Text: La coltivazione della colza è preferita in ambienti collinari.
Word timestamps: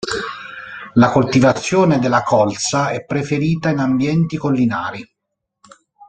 La 0.95 1.11
coltivazione 1.11 1.99
della 1.99 2.23
colza 2.23 2.89
è 2.89 3.05
preferita 3.05 3.69
in 3.69 3.77
ambienti 3.77 4.35
collinari. 4.35 5.07